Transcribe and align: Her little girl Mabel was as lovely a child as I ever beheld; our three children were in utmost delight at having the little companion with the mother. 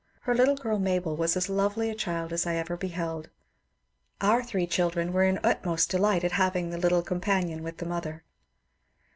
Her 0.21 0.33
little 0.33 0.55
girl 0.55 0.79
Mabel 0.79 1.15
was 1.15 1.37
as 1.37 1.47
lovely 1.47 1.87
a 1.91 1.93
child 1.93 2.33
as 2.33 2.47
I 2.47 2.55
ever 2.55 2.75
beheld; 2.75 3.29
our 4.19 4.41
three 4.41 4.65
children 4.65 5.13
were 5.13 5.25
in 5.25 5.39
utmost 5.43 5.91
delight 5.91 6.23
at 6.23 6.31
having 6.31 6.71
the 6.71 6.79
little 6.79 7.03
companion 7.03 7.61
with 7.61 7.77
the 7.77 7.85
mother. 7.85 8.23